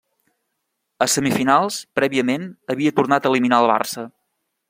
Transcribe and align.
A 1.05 1.07
semifinals, 1.15 1.77
prèviament, 1.99 2.49
havia 2.75 2.95
tornat 3.01 3.27
a 3.29 3.33
eliminar 3.35 3.63
el 3.65 3.73
Barça. 3.75 4.07